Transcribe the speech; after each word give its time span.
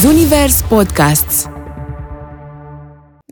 Zunivers 0.00 0.62
Podcasts 0.68 1.46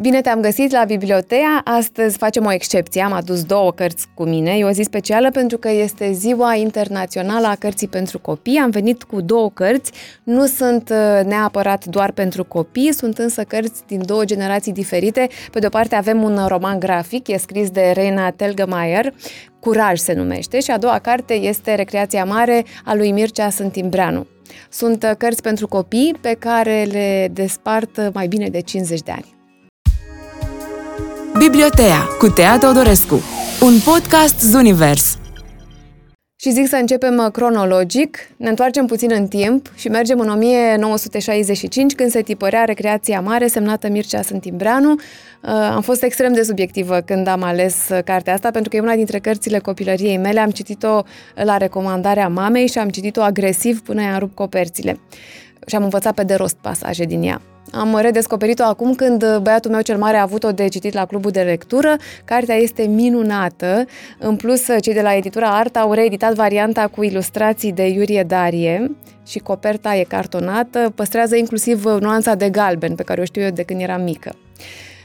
Bine 0.01 0.21
te-am 0.21 0.41
găsit 0.41 0.73
la 0.73 0.85
Bibliotea. 0.85 1.61
Astăzi 1.65 2.17
facem 2.17 2.45
o 2.45 2.53
excepție. 2.53 3.03
Am 3.03 3.13
adus 3.13 3.45
două 3.45 3.73
cărți 3.73 4.07
cu 4.15 4.25
mine. 4.25 4.51
E 4.51 4.65
o 4.65 4.71
zi 4.71 4.83
specială 4.83 5.31
pentru 5.31 5.59
că 5.59 5.71
este 5.71 6.13
Ziua 6.13 6.55
Internațională 6.55 7.47
a 7.47 7.55
Cărții 7.55 7.89
pentru 7.89 8.19
Copii. 8.19 8.59
Am 8.59 8.71
venit 8.71 9.03
cu 9.03 9.21
două 9.21 9.51
cărți. 9.51 9.93
Nu 10.23 10.47
sunt 10.47 10.91
uh, 10.91 11.25
neapărat 11.25 11.85
doar 11.85 12.13
pentru 12.13 12.45
copii, 12.45 12.95
sunt 12.95 13.19
însă 13.19 13.43
cărți 13.43 13.83
din 13.87 14.01
două 14.07 14.25
generații 14.25 14.73
diferite. 14.73 15.29
Pe 15.53 15.59
de 15.59 15.67
o 15.67 15.69
parte 15.69 15.95
avem 15.95 16.23
un 16.23 16.45
roman 16.49 16.79
grafic, 16.79 17.29
e 17.29 17.37
scris 17.37 17.71
de 17.71 17.91
Reina 17.95 18.31
Telgemeier, 18.31 19.13
Curaj 19.67 19.99
se 19.99 20.13
numește, 20.13 20.61
și 20.61 20.71
a 20.71 20.79
doua 20.79 20.99
carte 20.99 21.35
este 21.35 21.75
Recreația 21.75 22.25
Mare 22.25 22.65
a 22.85 22.95
lui 22.95 23.13
Mircea 23.13 23.51
Sântimbreanu. 23.51 24.27
Sunt 24.71 25.03
uh, 25.03 25.11
cărți 25.19 25.43
pentru 25.43 25.69
copii 25.69 26.15
pe 26.21 26.37
care 26.39 26.87
le 26.91 27.29
despart 27.33 27.97
uh, 27.97 28.07
mai 28.13 28.27
bine 28.27 28.49
de 28.49 28.61
50 28.61 29.01
de 29.01 29.11
ani. 29.11 29.35
Bibliotea 31.39 31.99
cu 32.19 32.27
Tea 32.27 32.59
Teodorescu 32.59 33.21
Un 33.61 33.79
podcast 33.85 34.41
Zunivers 34.41 35.19
și 36.39 36.51
zic 36.51 36.69
să 36.69 36.77
începem 36.77 37.17
uh, 37.17 37.31
cronologic, 37.33 38.19
ne 38.37 38.49
întoarcem 38.49 38.87
puțin 38.87 39.11
în 39.13 39.27
timp 39.27 39.73
și 39.75 39.89
mergem 39.89 40.21
în 40.21 40.29
1965 40.29 41.95
când 41.95 42.11
se 42.11 42.23
tipărea 42.23 42.65
Recreația 42.65 43.21
Mare 43.21 43.47
semnată 43.47 43.89
Mircea 43.89 44.23
Sântimbreanu. 44.23 44.91
Uh, 44.93 45.51
am 45.51 45.83
fost 45.83 46.03
extrem 46.03 46.33
de 46.33 46.43
subiectivă 46.43 47.01
când 47.01 47.27
am 47.27 47.43
ales 47.43 47.89
uh, 47.91 47.99
cartea 48.05 48.33
asta 48.33 48.51
pentru 48.51 48.71
că 48.71 48.77
e 48.77 48.81
una 48.81 48.95
dintre 48.95 49.19
cărțile 49.19 49.59
copilăriei 49.59 50.17
mele. 50.17 50.41
Am 50.41 50.51
citit-o 50.51 51.03
la 51.35 51.57
recomandarea 51.57 52.29
mamei 52.29 52.69
și 52.69 52.79
am 52.79 52.89
citit-o 52.89 53.23
agresiv 53.23 53.83
până 53.83 54.03
i-am 54.03 54.19
rupt 54.19 54.35
coperțile 54.35 55.01
și 55.67 55.77
am 55.77 55.83
învățat 55.83 56.15
pe 56.15 56.23
de 56.23 56.35
rost 56.35 56.57
pasaje 56.57 57.05
din 57.05 57.23
ea. 57.23 57.56
Am 57.73 57.99
redescoperit-o 58.01 58.63
acum 58.63 58.95
când 58.95 59.39
băiatul 59.39 59.71
meu 59.71 59.81
cel 59.81 59.99
mare 59.99 60.17
a 60.17 60.23
avut-o 60.23 60.53
de 60.53 60.69
citit 60.69 60.95
la 60.95 61.05
clubul 61.05 61.31
de 61.31 61.41
lectură. 61.41 61.97
Cartea 62.25 62.55
este 62.55 62.83
minunată. 62.83 63.85
În 64.19 64.37
plus, 64.37 64.67
cei 64.81 64.95
de 64.95 65.03
la 65.03 65.15
editura 65.15 65.49
Arta 65.49 65.81
au 65.81 65.93
reeditat 65.93 66.35
varianta 66.35 66.89
cu 66.89 67.03
ilustrații 67.03 67.73
de 67.73 67.87
Iurie 67.87 68.23
Darie 68.23 68.97
și 69.27 69.39
coperta 69.39 69.97
e 69.97 70.03
cartonată. 70.03 70.93
Păstrează 70.95 71.37
inclusiv 71.37 71.85
nuanța 71.85 72.35
de 72.35 72.51
galben 72.51 72.95
pe 72.95 73.03
care 73.03 73.21
o 73.21 73.25
știu 73.25 73.43
eu 73.43 73.51
de 73.51 73.63
când 73.63 73.81
eram 73.81 74.03
mică. 74.03 74.35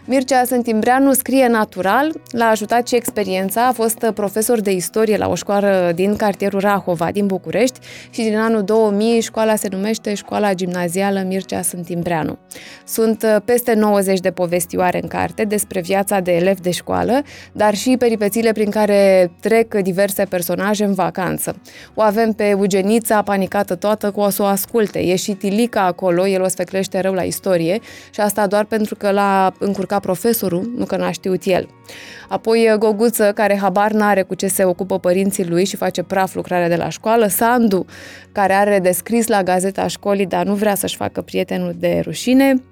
Mircea 0.06 0.44
Sântimbreanu 0.44 1.14
scrie 1.14 1.48
natural, 1.48 2.12
l-a 2.32 2.46
ajutat 2.46 2.88
și 2.88 2.96
experiența, 2.96 3.68
a 3.68 3.72
fost 3.72 4.06
profesor 4.14 4.60
de 4.62 4.72
istorie 4.72 5.18
la 5.18 5.30
o 5.30 5.36
școală 5.36 5.92
din 5.96 6.16
cartierul 6.16 6.60
Rahova, 6.60 7.12
din 7.12 7.26
București 7.26 7.80
și 8.10 8.22
din 8.22 8.38
anul 8.38 8.64
2000 8.64 9.22
școala 9.22 9.56
se 9.56 9.68
numește 9.72 10.14
Școala 10.14 10.54
Gimnazială 10.54 11.24
Mircea 11.28 11.62
Sântimbreanu. 11.62 12.38
Sunt 12.86 13.24
uh, 13.24 13.36
peste 13.46 13.74
90 13.74 14.20
de 14.20 14.32
povestioare 14.32 15.00
în 15.02 15.08
carte 15.08 15.44
despre 15.44 15.82
viața 15.82 16.20
de 16.20 16.32
elev 16.36 16.60
de 16.60 16.72
școală, 16.72 17.22
dar 17.52 17.76
și 17.76 17.96
peripețiile 17.98 18.52
prin 18.52 18.70
care 18.70 19.32
trec 19.40 19.74
diverse 19.74 20.24
personaje 20.24 20.84
în 20.84 20.94
vacanță. 20.94 21.56
O 21.94 22.02
avem 22.02 22.32
pe 22.32 22.48
Eugenița 22.48 23.22
panicată 23.22 23.76
toată 23.76 24.12
cu 24.12 24.20
o 24.20 24.30
să 24.30 24.42
o 24.42 24.46
asculte, 24.46 25.00
e 25.00 25.16
și 25.16 25.32
Tilica 25.32 25.82
acolo, 25.82 26.28
el 26.28 26.42
o 26.42 26.48
sfeclește 26.48 27.00
rău 27.00 27.14
la 27.14 27.24
istorie 27.24 27.80
și 28.12 28.20
asta 28.20 28.48
doar 28.48 28.66
pentru 28.66 28.96
că 28.96 29.12
l-a 29.12 29.54
încurcat 29.60 29.90
ca 29.92 30.00
profesorul, 30.00 30.72
nu 30.76 30.86
că 30.86 30.96
n-a 30.96 31.12
știut 31.12 31.46
el. 31.46 31.68
Apoi 32.30 32.76
Goguță, 32.80 33.32
care 33.36 33.58
habar 33.58 33.92
n-are 33.92 34.22
cu 34.22 34.36
ce 34.36 34.48
se 34.48 34.64
ocupă 34.64 35.00
părinții 35.00 35.48
lui 35.48 35.66
și 35.66 35.76
face 35.76 36.04
praf 36.04 36.36
lucrarea 36.36 36.68
de 36.68 36.76
la 36.76 36.90
școală. 36.90 37.28
Sandu, 37.28 37.86
care 38.32 38.54
are 38.54 38.80
descris 38.80 39.28
la 39.28 39.44
gazeta 39.44 39.88
școlii, 39.88 40.26
dar 40.26 40.46
nu 40.46 40.54
vrea 40.54 40.76
să-și 40.76 40.96
facă 40.96 41.22
prietenul 41.22 41.74
de 41.78 42.02
rușine. 42.04 42.64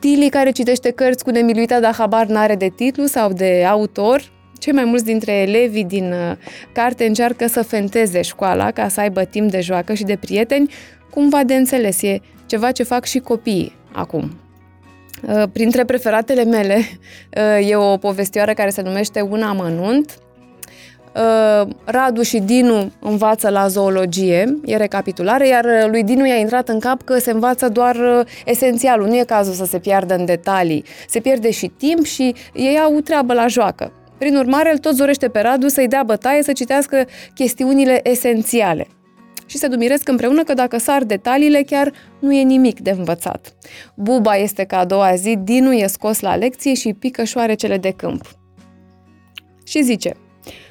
Tili, 0.00 0.28
care 0.28 0.50
citește 0.50 0.90
cărți 0.90 1.24
cu 1.24 1.30
nemiluita, 1.30 1.80
dar 1.80 1.94
habar 1.94 2.26
n-are 2.26 2.54
de 2.54 2.72
titlu 2.76 3.04
sau 3.04 3.32
de 3.32 3.64
autor. 3.68 4.22
Cei 4.58 4.72
mai 4.72 4.84
mulți 4.84 5.04
dintre 5.04 5.32
elevii 5.32 5.84
din 5.84 6.12
uh, 6.12 6.36
carte 6.72 7.06
încearcă 7.06 7.46
să 7.46 7.62
fenteze 7.62 8.22
școala 8.22 8.70
ca 8.70 8.88
să 8.88 9.00
aibă 9.00 9.24
timp 9.24 9.50
de 9.50 9.60
joacă 9.60 9.94
și 9.94 10.04
de 10.04 10.16
prieteni, 10.20 10.70
cumva 11.10 11.44
de 11.44 11.54
înțeles. 11.54 12.02
E 12.02 12.20
ceva 12.46 12.70
ce 12.70 12.82
fac 12.82 13.04
și 13.04 13.18
copiii 13.18 13.72
acum. 13.92 14.45
Uh, 15.22 15.42
printre 15.52 15.84
preferatele 15.84 16.44
mele 16.44 16.76
uh, 17.58 17.68
e 17.68 17.76
o 17.76 17.96
povestioară 17.96 18.52
care 18.52 18.70
se 18.70 18.82
numește 18.82 19.20
Un 19.20 19.42
amănunt. 19.42 20.18
Uh, 21.14 21.68
Radu 21.84 22.22
și 22.22 22.38
Dinu 22.38 22.92
învață 23.00 23.48
la 23.48 23.66
zoologie, 23.66 24.58
e 24.64 24.76
recapitulare, 24.76 25.48
iar 25.48 25.86
lui 25.88 26.02
Dinu 26.02 26.26
i-a 26.26 26.36
intrat 26.36 26.68
în 26.68 26.78
cap 26.78 27.02
că 27.02 27.18
se 27.18 27.30
învață 27.30 27.68
doar 27.68 28.26
esențialul, 28.44 29.06
nu 29.06 29.16
e 29.16 29.24
cazul 29.24 29.54
să 29.54 29.64
se 29.64 29.78
piardă 29.78 30.14
în 30.14 30.24
detalii. 30.24 30.84
Se 31.08 31.20
pierde 31.20 31.50
și 31.50 31.66
timp 31.66 32.04
și 32.04 32.34
ei 32.52 32.78
au 32.78 33.00
treabă 33.00 33.32
la 33.32 33.46
joacă. 33.46 33.92
Prin 34.18 34.36
urmare, 34.36 34.68
el 34.70 34.78
tot 34.78 34.94
zorește 34.94 35.28
pe 35.28 35.40
Radu 35.40 35.68
să-i 35.68 35.88
dea 35.88 36.02
bătaie 36.02 36.42
să 36.42 36.52
citească 36.52 37.06
chestiunile 37.34 38.00
esențiale 38.10 38.86
și 39.46 39.56
se 39.56 39.66
dumiresc 39.66 40.08
împreună 40.08 40.42
că 40.42 40.54
dacă 40.54 40.78
sar 40.78 41.04
detaliile, 41.04 41.62
chiar 41.62 41.92
nu 42.18 42.32
e 42.32 42.42
nimic 42.42 42.80
de 42.80 42.90
învățat. 42.90 43.54
Buba 43.94 44.36
este 44.36 44.64
ca 44.64 44.78
a 44.78 44.84
doua 44.84 45.14
zi, 45.14 45.36
Dinu 45.36 45.72
e 45.72 45.86
scos 45.86 46.20
la 46.20 46.36
lecție 46.36 46.74
și 46.74 46.92
pică 46.92 47.24
șoarecele 47.24 47.76
de 47.76 47.90
câmp. 47.90 48.22
Și 49.64 49.82
zice, 49.82 50.12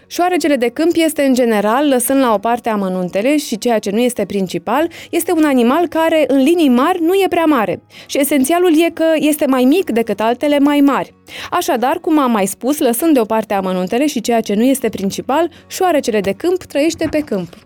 Șoarecele 0.08 0.56
de 0.56 0.68
câmp 0.68 0.92
este 0.96 1.22
în 1.22 1.34
general, 1.34 1.88
lăsând 1.88 2.20
la 2.20 2.34
o 2.34 2.38
parte 2.38 2.70
amănuntele 2.70 3.38
și 3.38 3.58
ceea 3.58 3.80
ce 3.80 3.92
nu 3.92 4.00
este 4.00 4.26
principal, 4.26 4.90
este 5.10 5.32
un 5.32 5.44
animal 5.44 5.88
care 5.88 6.24
în 6.28 6.38
linii 6.38 6.70
mari 6.70 7.02
nu 7.02 7.14
e 7.14 7.26
prea 7.30 7.46
mare 7.46 7.82
și 8.06 8.20
esențialul 8.20 8.82
e 8.86 8.90
că 8.90 9.06
este 9.16 9.46
mai 9.46 9.64
mic 9.64 9.90
decât 9.90 10.20
altele 10.20 10.60
mai 10.60 10.80
mari. 10.80 11.14
Așadar, 11.52 12.00
cum 12.00 12.20
am 12.20 12.32
mai 12.32 12.46
spus, 12.46 12.80
lăsând 12.80 13.14
deoparte 13.14 13.54
amănuntele 13.54 14.06
și 14.08 14.22
ceea 14.22 14.42
ce 14.42 14.54
nu 14.54 14.64
este 14.64 14.90
principal, 14.90 15.52
șoarecele 15.68 16.20
de 16.20 16.32
câmp 16.32 16.64
trăiește 16.64 17.08
pe 17.12 17.20
câmp 17.20 17.65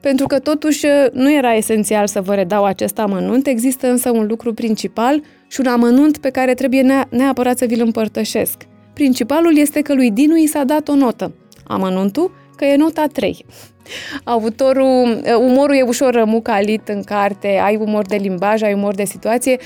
pentru 0.00 0.26
că 0.26 0.38
totuși 0.38 0.86
nu 1.12 1.32
era 1.32 1.54
esențial 1.54 2.06
să 2.06 2.20
vă 2.20 2.34
redau 2.34 2.64
acest 2.64 2.98
amănunt, 2.98 3.46
există 3.46 3.86
însă 3.86 4.10
un 4.10 4.26
lucru 4.26 4.54
principal 4.54 5.22
și 5.48 5.60
un 5.60 5.66
amănunt 5.66 6.18
pe 6.18 6.30
care 6.30 6.54
trebuie 6.54 7.06
neapărat 7.08 7.58
să 7.58 7.64
vi-l 7.64 7.80
împărtășesc. 7.80 8.56
Principalul 8.94 9.58
este 9.58 9.80
că 9.80 9.94
lui 9.94 10.10
Dinu 10.10 10.36
i 10.36 10.46
s-a 10.46 10.64
dat 10.64 10.88
o 10.88 10.94
notă. 10.94 11.34
Amănuntul 11.66 12.34
că 12.56 12.64
e 12.64 12.76
nota 12.76 13.06
3. 13.12 13.44
Autorul, 14.24 15.22
umorul 15.38 15.74
e 15.74 15.82
ușor 15.82 16.24
mucalit 16.24 16.88
în 16.88 17.02
carte, 17.02 17.60
ai 17.64 17.76
umor 17.76 18.06
de 18.06 18.16
limbaj, 18.16 18.62
ai 18.62 18.72
umor 18.72 18.94
de 18.94 19.04
situație. 19.04 19.58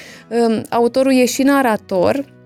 Autorul 0.69 1.13
e 1.13 1.25
și 1.25 1.43
narator, 1.43 2.25
Uh, 2.25 2.40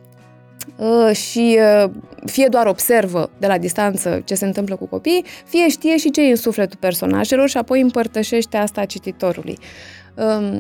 și 1.13 1.59
uh, 1.85 1.91
fie 2.27 2.47
doar 2.51 2.67
observă 2.67 3.31
de 3.39 3.47
la 3.47 3.59
distanță 3.59 4.23
ce 4.25 4.35
se 4.35 4.45
întâmplă 4.45 4.77
cu 4.77 4.87
copiii, 4.87 5.25
fie 5.47 5.69
știe 5.69 5.97
și 5.97 6.11
ce 6.11 6.23
e 6.23 6.31
în 6.31 6.37
sufletul 6.37 6.79
personajelor 6.81 7.49
și 7.49 7.57
apoi 7.57 7.81
împărtășește 7.81 8.57
asta 8.57 8.85
cititorului. 8.85 9.59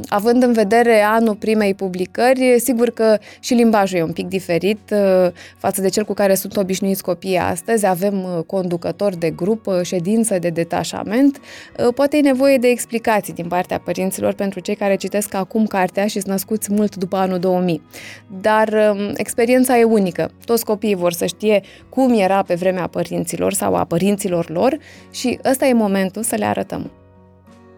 Având 0.08 0.42
în 0.42 0.52
vedere 0.52 1.00
anul 1.00 1.34
primei 1.34 1.74
publicări, 1.74 2.56
sigur 2.58 2.90
că 2.90 3.18
și 3.40 3.54
limbajul 3.54 3.98
e 3.98 4.02
un 4.02 4.12
pic 4.12 4.28
diferit 4.28 4.90
uh, 4.92 5.30
față 5.56 5.80
de 5.80 5.88
cel 5.88 6.04
cu 6.04 6.14
care 6.14 6.34
sunt 6.34 6.56
obișnuiți 6.56 7.02
copiii 7.02 7.36
astăzi. 7.36 7.86
Avem 7.86 8.22
uh, 8.22 8.44
conducător 8.46 9.14
de 9.14 9.30
grup, 9.30 9.66
uh, 9.66 9.80
ședință 9.82 10.38
de 10.38 10.48
detașament. 10.48 11.40
Poate 11.94 12.16
e 12.16 12.20
nevoie 12.20 12.58
de 12.58 12.68
explicații 12.68 13.32
din 13.32 13.48
partea 13.48 13.78
părinților 13.78 14.32
pentru 14.32 14.60
cei 14.60 14.74
care 14.74 14.96
citesc 14.96 15.34
acum 15.34 15.66
cartea 15.66 16.06
și 16.06 16.20
sunt 16.20 16.26
născuți 16.26 16.72
mult 16.72 16.96
după 16.96 17.16
anul 17.16 17.38
2000. 17.38 17.82
Dar 18.40 18.68
um, 18.92 19.12
experiența 19.16 19.78
e 19.78 19.84
unică. 19.84 20.30
Toți 20.44 20.64
copiii 20.64 20.94
vor 20.94 21.12
să 21.12 21.26
știe 21.26 21.62
cum 21.88 22.18
era 22.18 22.42
pe 22.42 22.54
vremea 22.54 22.86
părinților 22.86 23.52
sau 23.52 23.74
a 23.74 23.84
părinților 23.84 24.50
lor 24.50 24.78
și 25.10 25.38
ăsta 25.44 25.66
e 25.66 25.72
momentul 25.72 26.22
să 26.22 26.34
le 26.34 26.44
arătăm. 26.44 27.03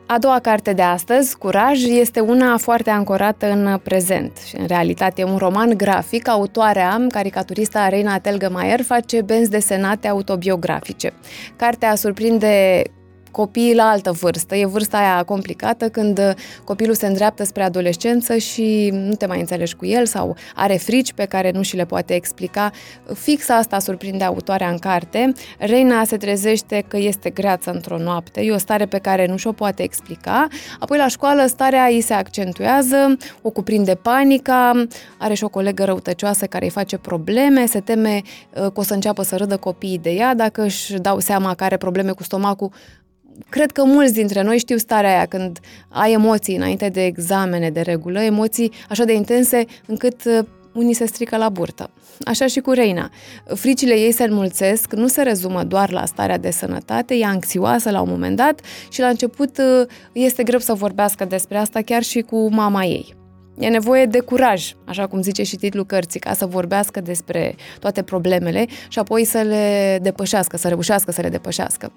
A 0.09 0.19
doua 0.19 0.39
carte 0.39 0.73
de 0.73 0.83
astăzi, 0.83 1.39
Curaj, 1.39 1.85
este 1.85 2.21
una 2.21 2.57
foarte 2.57 2.91
ancorată 2.91 3.51
în 3.51 3.79
prezent 3.83 4.37
și 4.37 4.57
în 4.57 4.67
realitate 4.67 5.21
e 5.21 5.25
un 5.25 5.37
roman 5.37 5.77
grafic. 5.77 6.29
Autoarea, 6.29 7.07
caricaturista 7.11 7.89
Reina 7.89 8.19
Telgemeier, 8.19 8.83
face 8.83 9.23
benzi 9.23 9.51
desenate 9.51 10.09
autobiografice. 10.09 11.13
Cartea 11.57 11.95
surprinde 11.95 12.83
copiii 13.37 13.75
la 13.75 13.83
altă 13.83 14.13
vârstă. 14.13 14.57
E 14.57 14.67
vârsta 14.67 14.99
aia 14.99 15.23
complicată 15.23 15.89
când 15.89 16.19
uh, 16.19 16.31
copilul 16.65 16.95
se 16.95 17.07
îndreaptă 17.07 17.45
spre 17.45 17.63
adolescență 17.63 18.37
și 18.37 18.91
nu 18.93 19.15
te 19.15 19.27
mai 19.27 19.41
înțelegi 19.41 19.77
cu 19.77 19.87
el 19.87 20.07
sau 20.07 20.37
are 20.55 20.77
frici 20.77 21.13
pe 21.13 21.25
care 21.25 21.51
nu 21.51 21.63
și 21.63 21.77
le 21.77 21.85
poate 21.85 22.15
explica. 22.15 22.71
Fix 23.15 23.49
asta 23.49 23.79
surprinde 23.79 24.25
autoarea 24.25 24.69
în 24.69 24.79
carte. 24.79 25.33
Reina 25.59 26.05
se 26.05 26.17
trezește 26.17 26.85
că 26.89 26.97
este 26.97 27.31
greață 27.31 27.71
într-o 27.71 27.99
noapte. 27.99 28.41
E 28.41 28.53
o 28.53 28.59
stare 28.59 28.87
pe 28.87 28.99
care 28.99 29.27
nu 29.27 29.37
și-o 29.37 29.53
poate 29.53 29.83
explica. 29.83 30.47
Apoi 30.79 30.99
la 30.99 31.09
școală 31.09 31.47
starea 31.47 31.91
ei 31.91 32.01
se 32.01 32.15
accentuează, 32.15 33.17
o 33.43 33.51
cuprinde 33.51 33.95
panica, 33.95 34.87
are 35.19 35.35
și 35.35 35.45
o 35.45 35.49
colegă 35.49 35.85
răutăcioasă 35.85 36.47
care 36.47 36.65
îi 36.65 36.71
face 36.71 36.99
probleme, 36.99 37.67
se 37.67 37.81
teme 37.81 38.23
uh, 38.23 38.61
că 38.61 38.73
o 38.75 38.83
să 38.83 38.95
înceapă 38.95 39.23
să 39.23 39.37
râdă 39.37 39.57
copiii 39.57 39.99
de 39.99 40.11
ea 40.11 40.35
dacă 40.35 40.63
își 40.63 40.95
dau 40.95 41.19
seama 41.19 41.55
că 41.55 41.65
are 41.65 41.77
probleme 41.77 42.13
cu 42.13 42.23
stomacul 42.23 42.71
cred 43.49 43.73
că 43.73 43.85
mulți 43.85 44.13
dintre 44.13 44.43
noi 44.43 44.59
știu 44.59 44.77
starea 44.77 45.17
aia 45.17 45.27
când 45.27 45.59
ai 45.89 46.13
emoții 46.13 46.57
înainte 46.57 46.89
de 46.89 47.05
examene 47.05 47.71
de 47.71 47.81
regulă, 47.81 48.21
emoții 48.21 48.73
așa 48.89 49.05
de 49.05 49.13
intense 49.13 49.65
încât 49.87 50.25
uh, 50.25 50.39
unii 50.73 50.95
se 50.95 51.07
strică 51.07 51.37
la 51.37 51.49
burtă. 51.49 51.91
Așa 52.25 52.47
și 52.47 52.61
cu 52.61 52.71
Reina. 52.71 53.11
Fricile 53.55 53.95
ei 53.95 54.13
se 54.13 54.25
înmulțesc, 54.25 54.93
nu 54.93 55.07
se 55.07 55.23
rezumă 55.23 55.65
doar 55.65 55.91
la 55.91 56.05
starea 56.05 56.39
de 56.39 56.51
sănătate, 56.51 57.15
e 57.15 57.25
anxioasă 57.25 57.91
la 57.91 58.01
un 58.01 58.09
moment 58.09 58.37
dat 58.37 58.61
și 58.89 59.01
la 59.01 59.09
început 59.09 59.59
uh, 59.59 59.87
este 60.13 60.43
greu 60.43 60.59
să 60.59 60.75
vorbească 60.75 61.25
despre 61.25 61.57
asta 61.57 61.81
chiar 61.81 62.03
și 62.03 62.21
cu 62.21 62.49
mama 62.53 62.85
ei. 62.85 63.17
E 63.59 63.69
nevoie 63.69 64.07
de 64.07 64.21
curaj, 64.21 64.73
așa 64.85 65.07
cum 65.07 65.23
zice 65.23 65.43
și 65.43 65.57
titlul 65.57 65.87
cărții, 65.87 66.21
ca 66.21 66.33
să 66.33 66.47
vorbească 66.47 67.01
despre 67.01 67.55
toate 67.79 68.03
problemele 68.03 68.67
și 68.89 68.99
apoi 68.99 69.25
să 69.25 69.39
le 69.39 69.99
depășească, 70.03 70.57
să 70.57 70.69
reușească 70.69 71.13
să 71.13 71.21
le 71.21 71.29
depășească. 71.29 71.93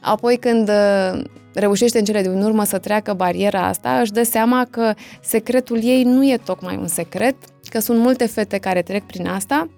Apoi 0.00 0.36
când 0.36 0.68
uh, 0.68 1.22
reușește 1.54 1.98
în 1.98 2.04
cele 2.04 2.22
din 2.22 2.42
urmă 2.42 2.64
să 2.64 2.78
treacă 2.78 3.12
bariera 3.12 3.66
asta, 3.66 4.00
își 4.00 4.12
dă 4.12 4.22
seama 4.22 4.66
că 4.70 4.94
secretul 5.20 5.84
ei 5.84 6.02
nu 6.02 6.24
e 6.24 6.38
tocmai 6.44 6.76
un 6.76 6.86
secret, 6.86 7.36
că 7.68 7.80
sunt 7.80 7.98
multe 7.98 8.26
fete 8.26 8.58
care 8.58 8.82
trec 8.82 9.02
prin 9.02 9.26
asta. 9.26 9.68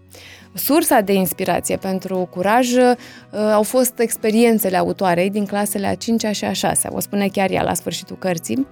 Sursa 0.54 1.00
de 1.00 1.12
inspirație 1.12 1.76
pentru 1.76 2.28
curaj 2.30 2.72
uh, 2.72 2.94
au 3.52 3.62
fost 3.62 3.98
experiențele 3.98 4.76
autoarei 4.76 5.30
din 5.30 5.46
clasele 5.46 5.86
a 5.86 5.94
5 5.94 6.26
și 6.32 6.44
a 6.44 6.52
6 6.52 6.88
o 6.92 7.00
spune 7.00 7.28
chiar 7.28 7.50
ea 7.50 7.62
la 7.62 7.74
sfârșitul 7.74 8.16
cărții. 8.16 8.66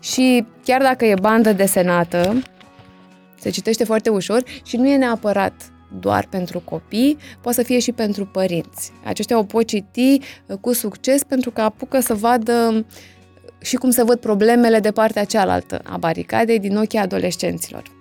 Și 0.00 0.46
chiar 0.64 0.82
dacă 0.82 1.04
e 1.04 1.14
bandă 1.20 1.52
desenată, 1.52 2.42
se 3.40 3.50
citește 3.50 3.84
foarte 3.84 4.10
ușor 4.10 4.42
și 4.64 4.76
nu 4.76 4.88
e 4.88 4.96
neapărat 4.96 5.52
doar 6.00 6.26
pentru 6.30 6.60
copii, 6.60 7.16
poate 7.40 7.58
să 7.60 7.64
fie 7.64 7.78
și 7.78 7.92
pentru 7.92 8.26
părinți. 8.26 8.92
Aceștia 9.04 9.38
o 9.38 9.42
pot 9.42 9.66
citi 9.66 10.18
uh, 10.46 10.56
cu 10.60 10.72
succes 10.72 11.22
pentru 11.22 11.50
că 11.50 11.60
apucă 11.60 12.00
să 12.00 12.14
vadă 12.14 12.86
și 13.58 13.76
cum 13.76 13.90
se 13.90 14.02
văd 14.02 14.18
problemele 14.18 14.80
de 14.80 14.90
partea 14.90 15.24
cealaltă 15.24 15.80
a 15.84 15.96
baricadei 15.96 16.58
din 16.58 16.76
ochii 16.76 16.98
adolescenților. 16.98 17.93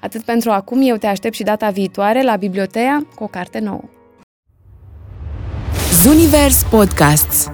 Atât 0.00 0.22
pentru 0.22 0.50
acum, 0.50 0.80
eu 0.82 0.96
te 0.96 1.06
aștept 1.06 1.34
și 1.34 1.42
data 1.42 1.70
viitoare 1.70 2.22
la 2.22 2.36
Bibliotea 2.36 3.06
cu 3.14 3.24
o 3.24 3.26
carte 3.26 3.58
nouă. 3.58 3.84
Zunivers 6.02 6.62
Podcasts 6.62 7.50